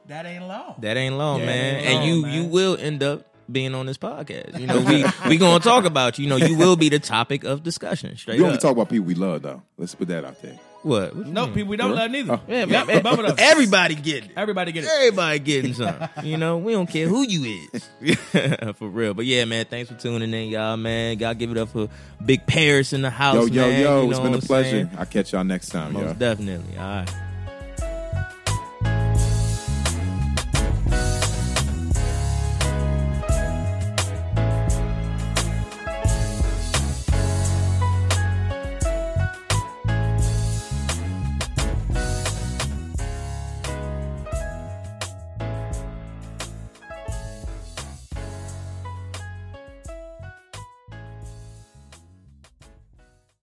[0.07, 0.75] that ain't law.
[0.79, 1.75] That ain't law, Yeah, man.
[1.77, 2.33] ain't and you man.
[2.33, 4.59] you will end up being on this podcast.
[4.59, 6.23] You know, we we gonna talk about you.
[6.25, 8.15] You know, you will be the topic of discussion.
[8.17, 8.47] Straight We up.
[8.49, 9.61] only talk about people we love, though.
[9.77, 10.59] Let's put that out there.
[10.83, 11.15] what?
[11.15, 11.53] What No, mean?
[11.53, 12.33] people, we don't love neither.
[12.33, 12.41] Oh.
[12.47, 13.35] Yeah, Yeah, man, both of them.
[13.37, 14.37] everybody getting it.
[14.37, 14.89] Everybody get it.
[14.91, 16.09] Everybody getting something.
[16.25, 17.89] You know, we don't care who you is.
[18.77, 19.13] for real.
[19.13, 21.17] But yeah, man, thanks for tuning in, y'all, man.
[21.17, 21.87] Gotta give it up for
[22.25, 23.35] Big Paris in the house.
[23.35, 23.81] Yo, yo, man.
[23.81, 24.69] yo, You it's know been a pleasure.
[24.69, 24.89] saying?
[24.97, 26.13] I'll catch y'all next time, Most y'all.
[26.13, 26.77] definitely.
[26.77, 27.09] All right.